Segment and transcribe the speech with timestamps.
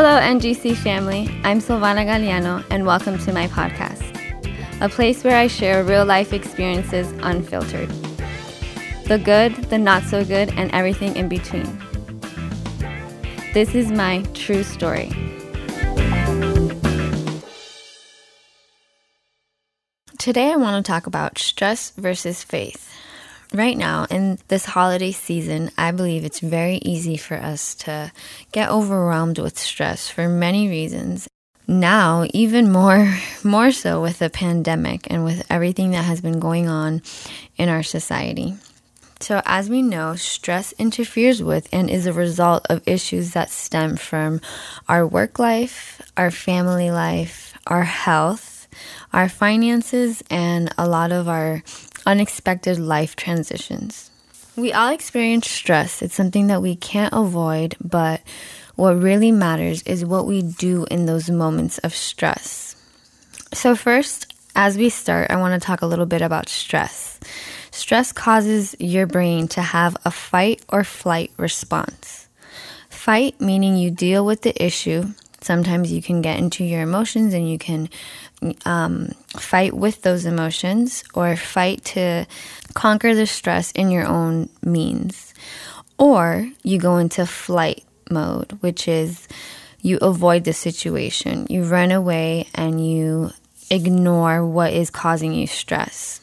[0.00, 1.28] Hello, NGC family.
[1.42, 4.14] I'm Silvana Galliano, and welcome to my podcast,
[4.80, 7.88] a place where I share real life experiences unfiltered
[9.06, 11.66] the good, the not so good, and everything in between.
[13.54, 15.10] This is my true story.
[20.16, 22.88] Today, I want to talk about stress versus faith.
[23.52, 28.12] Right now, in this holiday season, I believe it's very easy for us to
[28.52, 31.28] get overwhelmed with stress for many reasons.
[31.66, 36.68] Now, even more more so with the pandemic and with everything that has been going
[36.68, 37.00] on
[37.56, 38.54] in our society.
[39.20, 43.96] So, as we know, stress interferes with and is a result of issues that stem
[43.96, 44.42] from
[44.88, 48.68] our work life, our family life, our health,
[49.12, 51.62] our finances, and a lot of our
[52.08, 54.10] unexpected life transitions.
[54.56, 56.00] We all experience stress.
[56.00, 58.22] It's something that we can't avoid, but
[58.76, 62.74] what really matters is what we do in those moments of stress.
[63.52, 67.20] So, first, as we start, I want to talk a little bit about stress.
[67.70, 72.26] Stress causes your brain to have a fight or flight response.
[72.88, 75.04] Fight meaning you deal with the issue.
[75.42, 77.90] Sometimes you can get into your emotions and you can
[78.64, 82.26] um, fight with those emotions or fight to
[82.74, 85.34] conquer the stress in your own means.
[85.98, 89.26] Or you go into flight mode, which is
[89.82, 93.30] you avoid the situation, you run away and you
[93.70, 96.20] ignore what is causing you stress.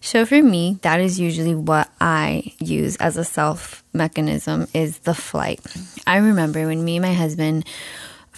[0.00, 5.14] So for me, that is usually what I use as a self mechanism is the
[5.14, 5.60] flight.
[6.06, 7.64] I remember when me and my husband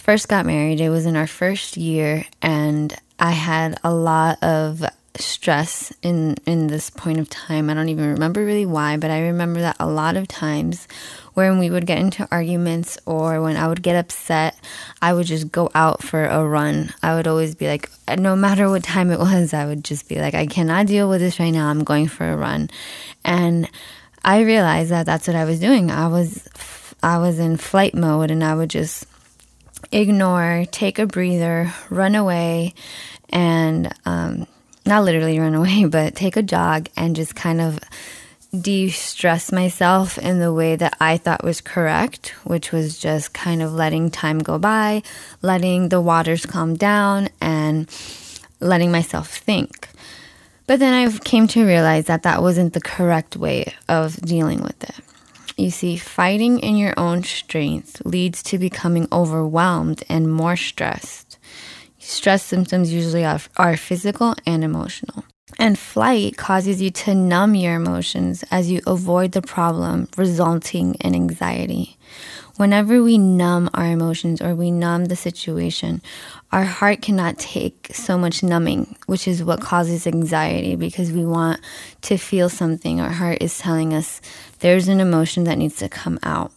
[0.07, 4.81] first got married, it was in our first year and I had a lot of
[5.15, 7.69] stress in in this point of time.
[7.69, 10.87] I don't even remember really why, but I remember that a lot of times
[11.33, 14.57] when we would get into arguments or when I would get upset,
[15.01, 16.93] I would just go out for a run.
[17.03, 20.21] I would always be like, no matter what time it was, I would just be
[20.21, 21.67] like, I cannot deal with this right now.
[21.67, 22.69] I'm going for a run.
[23.25, 23.69] And
[24.23, 25.91] I realized that that's what I was doing.
[25.91, 26.47] I was
[27.03, 29.05] I was in flight mode and I would just
[29.91, 32.73] ignore, take a breather, run away,
[33.29, 34.47] and um,
[34.85, 37.79] not literally run away, but take a jog and just kind of
[38.61, 43.61] de stress myself in the way that I thought was correct, which was just kind
[43.61, 45.03] of letting time go by,
[45.41, 47.89] letting the waters calm down, and
[48.59, 49.89] letting myself think.
[50.65, 54.83] But then I came to realize that that wasn't the correct way of dealing with
[54.83, 54.95] it.
[55.57, 61.39] You see, fighting in your own strength leads to becoming overwhelmed and more stressed.
[61.97, 65.25] Stress symptoms usually are, physical and emotional.
[65.57, 71.15] And flight causes you to numb your emotions as you avoid the problem, resulting in
[71.15, 71.97] anxiety.
[72.57, 76.03] Whenever we numb our emotions or we numb the situation,
[76.51, 81.59] our heart cannot take so much numbing, which is what causes anxiety because we want
[82.03, 83.01] to feel something.
[83.01, 84.21] Our heart is telling us
[84.59, 86.51] there's an emotion that needs to come out.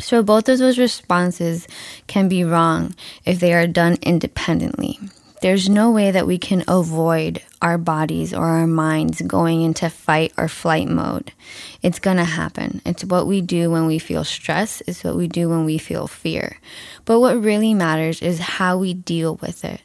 [0.00, 1.68] So, both of those responses
[2.06, 2.94] can be wrong
[3.24, 4.98] if they are done independently.
[5.42, 10.32] There's no way that we can avoid our bodies or our minds going into fight
[10.36, 11.32] or flight mode.
[11.80, 12.82] It's going to happen.
[12.84, 16.06] It's what we do when we feel stress, it's what we do when we feel
[16.06, 16.58] fear.
[17.04, 19.80] But what really matters is how we deal with it.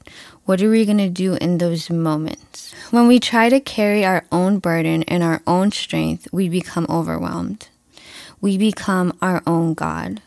[0.46, 2.74] What are we going to do in those moments?
[2.90, 7.68] When we try to carry our own burden and our own strength, we become overwhelmed.
[8.42, 10.22] We become our own God.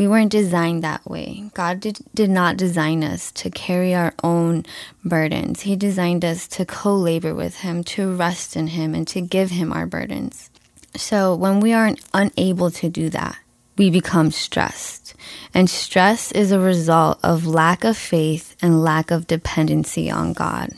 [0.00, 1.50] We weren't designed that way.
[1.52, 4.64] God did, did not design us to carry our own
[5.04, 5.60] burdens.
[5.60, 9.50] He designed us to co labor with Him, to rest in Him, and to give
[9.50, 10.48] Him our burdens.
[10.96, 13.40] So when we are unable to do that,
[13.76, 15.12] we become stressed.
[15.52, 20.70] And stress is a result of lack of faith and lack of dependency on God,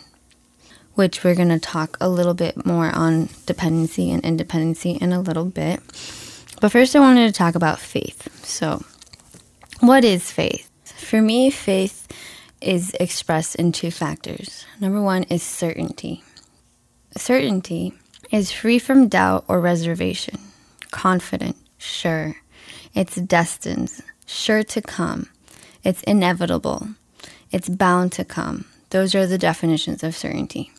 [0.97, 5.21] which we're going to talk a little bit more on dependency and independency in a
[5.21, 5.79] little bit.
[6.61, 8.29] But first, I wanted to talk about faith.
[8.45, 8.83] So,
[9.83, 10.71] what is faith?
[10.85, 12.07] For me, faith
[12.61, 14.65] is expressed in two factors.
[14.81, 16.23] Number one is certainty.
[17.17, 17.93] Certainty
[18.31, 20.39] is free from doubt or reservation,
[20.93, 22.37] confident, sure.
[22.95, 23.93] It's destined,
[24.25, 25.29] sure to come.
[25.83, 26.89] It's inevitable.
[27.51, 28.67] It's bound to come.
[28.91, 30.71] Those are the definitions of certainty.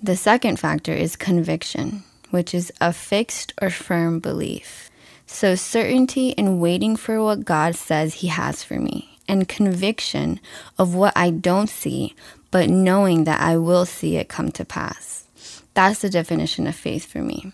[0.00, 4.87] The second factor is conviction, which is a fixed or firm belief.
[5.30, 10.40] So, certainty in waiting for what God says He has for me, and conviction
[10.78, 12.14] of what I don't see,
[12.50, 15.26] but knowing that I will see it come to pass.
[15.74, 17.52] That's the definition of faith for me.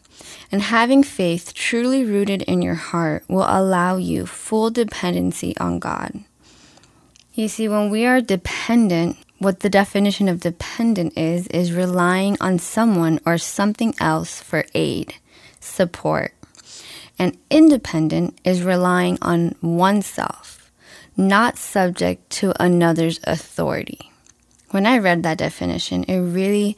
[0.51, 6.25] And having faith truly rooted in your heart will allow you full dependency on God.
[7.35, 12.61] You see, when we are dependent, what the definition of dependent is, is relying on
[12.61, 15.17] someone or something else for aid,
[15.59, 16.33] support.
[17.19, 20.71] And independent is relying on oneself,
[21.17, 24.11] not subject to another's authority.
[24.71, 26.77] When I read that definition, it really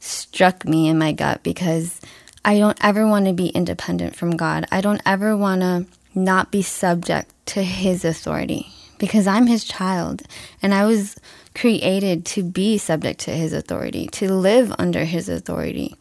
[0.00, 2.00] struck me in my gut because
[2.44, 4.66] I don't ever want to be independent from God.
[4.70, 8.68] I don't ever want to not be subject to His authority
[8.98, 10.22] because I'm His child
[10.62, 11.16] and I was
[11.54, 15.96] created to be subject to His authority, to live under His authority,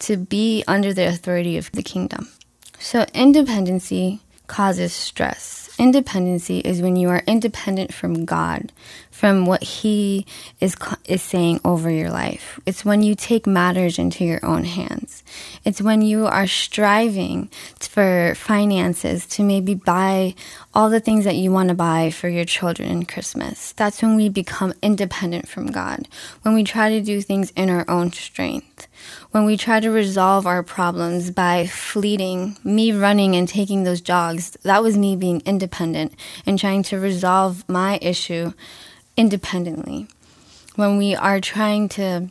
[0.00, 2.28] to be under the authority of the kingdom.
[2.80, 5.67] So, independency causes stress.
[5.78, 8.72] Independency is when you are independent from God,
[9.12, 10.26] from what He
[10.58, 12.58] is, is saying over your life.
[12.66, 15.22] It's when you take matters into your own hands.
[15.64, 17.48] It's when you are striving
[17.78, 20.34] for finances to maybe buy
[20.74, 23.70] all the things that you want to buy for your children in Christmas.
[23.72, 26.08] That's when we become independent from God,
[26.42, 28.88] when we try to do things in our own strength
[29.30, 34.56] when we try to resolve our problems by fleeting, me running and taking those jogs,
[34.64, 35.67] that was me being independent
[36.46, 38.52] and trying to resolve my issue
[39.16, 40.06] independently.
[40.76, 42.28] When we are trying to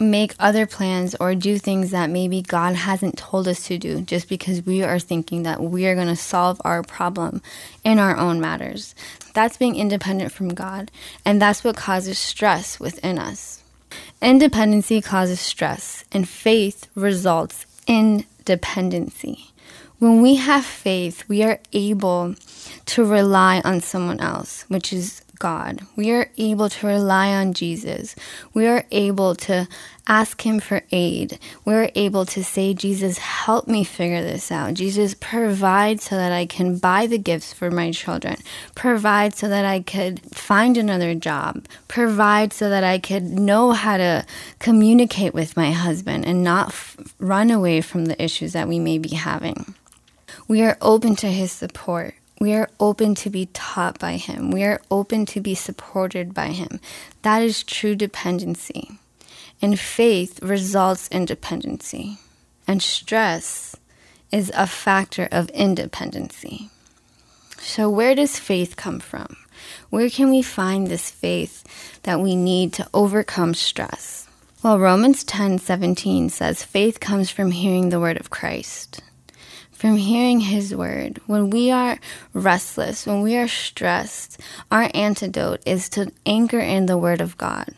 [0.00, 4.28] make other plans or do things that maybe God hasn't told us to do just
[4.28, 7.42] because we are thinking that we are going to solve our problem
[7.84, 8.94] in our own matters.
[9.34, 10.90] That's being independent from God,
[11.24, 13.62] and that's what causes stress within us.
[14.22, 19.49] Independency causes stress, and faith results in dependency.
[20.00, 22.34] When we have faith, we are able
[22.86, 25.82] to rely on someone else, which is God.
[25.94, 28.16] We are able to rely on Jesus.
[28.54, 29.68] We are able to
[30.06, 31.38] ask Him for aid.
[31.66, 34.72] We're able to say, Jesus, help me figure this out.
[34.72, 38.36] Jesus, provide so that I can buy the gifts for my children.
[38.74, 41.66] Provide so that I could find another job.
[41.88, 44.24] Provide so that I could know how to
[44.60, 48.96] communicate with my husband and not f- run away from the issues that we may
[48.96, 49.74] be having.
[50.50, 52.16] We are open to His support.
[52.40, 54.50] We are open to be taught by Him.
[54.50, 56.80] We are open to be supported by Him.
[57.22, 58.98] That is true dependency.
[59.62, 62.18] And faith results in dependency.
[62.66, 63.76] And stress
[64.32, 66.70] is a factor of independency.
[67.60, 69.36] So, where does faith come from?
[69.90, 71.62] Where can we find this faith
[72.02, 74.26] that we need to overcome stress?
[74.64, 79.00] Well, Romans 10 17 says, faith comes from hearing the word of Christ
[79.80, 81.22] from hearing His word.
[81.26, 81.98] When we are
[82.34, 84.38] restless, when we are stressed,
[84.70, 87.72] our antidote is to anchor in the word of God,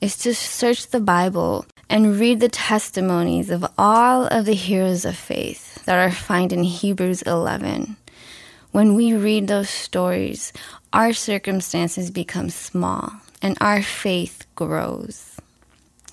[0.00, 5.16] is to search the Bible and read the testimonies of all of the heroes of
[5.16, 7.96] faith that are found in Hebrews 11.
[8.70, 10.52] When we read those stories,
[10.92, 15.40] our circumstances become small and our faith grows.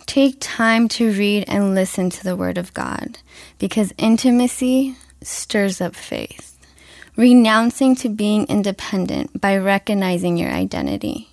[0.08, 3.20] Take time to read and listen to the Word of God
[3.60, 4.96] because intimacy
[5.26, 6.58] stirs up faith.
[7.16, 11.30] Renouncing to being independent by recognizing your identity,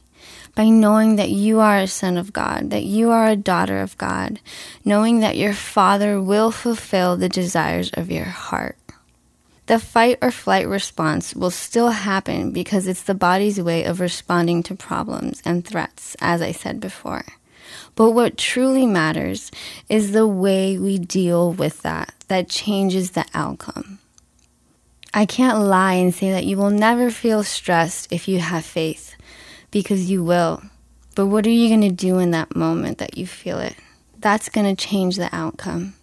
[0.54, 3.98] by knowing that you are a son of God, that you are a daughter of
[3.98, 4.38] God,
[4.84, 8.76] knowing that your Father will fulfill the desires of your heart.
[9.66, 14.62] The fight or flight response will still happen because it's the body's way of responding
[14.64, 17.24] to problems and threats, as I said before.
[17.94, 19.50] But what truly matters
[19.88, 23.98] is the way we deal with that, that changes the outcome.
[25.14, 29.14] I can't lie and say that you will never feel stressed if you have faith,
[29.70, 30.62] because you will.
[31.14, 33.74] But what are you going to do in that moment that you feel it?
[34.18, 35.94] That's going to change the outcome.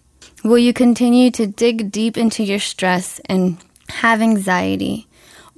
[0.44, 5.08] Will you continue to dig deep into your stress and have anxiety?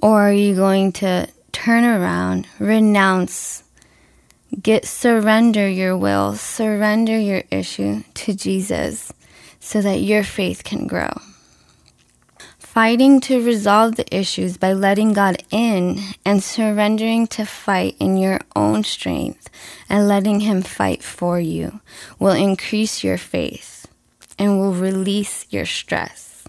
[0.01, 3.63] Or are you going to turn around, renounce
[4.61, 9.11] Get surrender your will, surrender your issue to Jesus
[9.59, 11.09] so that your faith can grow.
[12.59, 18.41] Fighting to resolve the issues by letting God in and surrendering to fight in your
[18.55, 19.49] own strength
[19.89, 21.79] and letting Him fight for you
[22.19, 23.87] will increase your faith
[24.37, 26.43] and will release your stress.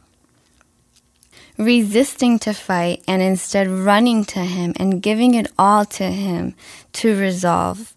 [1.57, 6.55] Resisting to fight and instead running to Him and giving it all to Him
[6.95, 7.94] to resolve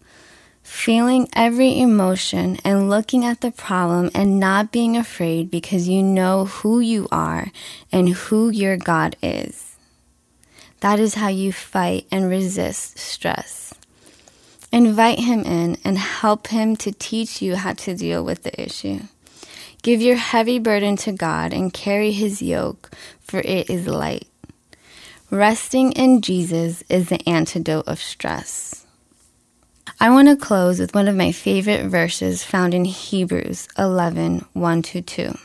[0.68, 6.44] feeling every emotion and looking at the problem and not being afraid because you know
[6.44, 7.50] who you are
[7.90, 9.74] and who your God is.
[10.80, 13.74] That is how you fight and resist stress.
[14.70, 19.00] Invite him in and help him to teach you how to deal with the issue.
[19.82, 24.28] Give your heavy burden to God and carry his yoke, for it is light.
[25.30, 28.84] Resting in Jesus is the antidote of stress.
[30.00, 34.82] I want to close with one of my favorite verses found in Hebrews 11 1
[34.82, 35.38] 2.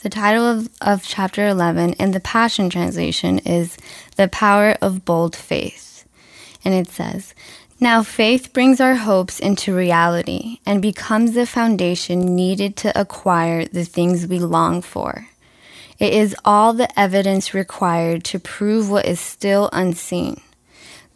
[0.00, 3.78] The title of, of chapter 11 in the Passion Translation is
[4.16, 6.04] The Power of Bold Faith.
[6.62, 7.34] And it says,
[7.80, 13.86] Now faith brings our hopes into reality and becomes the foundation needed to acquire the
[13.86, 15.26] things we long for.
[15.98, 20.42] It is all the evidence required to prove what is still unseen.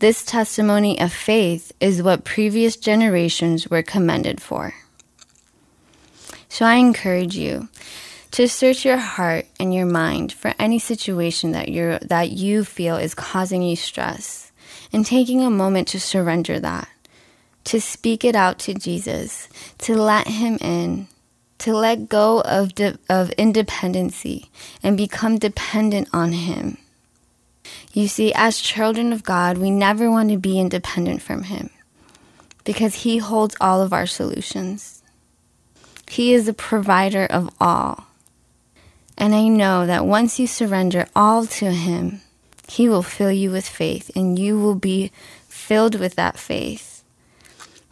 [0.05, 4.75] This testimony of faith is what previous generations were commended for.
[6.51, 7.71] So I encourage you
[8.33, 12.97] to search your heart and your mind for any situation that you that you feel
[12.97, 14.53] is causing you stress
[14.93, 16.87] and taking a moment to surrender that
[17.65, 21.09] to speak it out to Jesus to let him in
[21.61, 24.51] to let go of, de- of independency
[24.83, 26.77] and become dependent on Him.
[27.95, 31.71] You see, as children of God, we never want to be independent from Him
[32.65, 35.03] because He holds all of our solutions.
[36.11, 38.09] He is the provider of all.
[39.17, 42.21] And I know that once you surrender all to Him,
[42.69, 45.11] He will fill you with faith and you will be
[45.49, 46.95] filled with that faith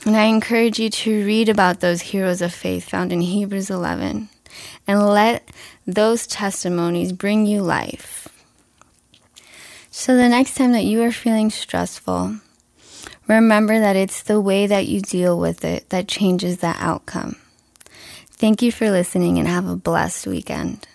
[0.04, 4.28] and I encourage you to read about those heroes of faith found in Hebrews 11
[4.88, 5.48] and let
[5.86, 8.21] those testimonies bring you life.
[9.94, 12.36] So the next time that you are feeling stressful,
[13.28, 17.36] remember that it's the way that you deal with it that changes that outcome.
[18.30, 20.88] Thank you for listening and have a blessed weekend.